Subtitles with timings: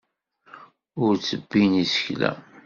[1.03, 2.31] Ur ttebbin isekla.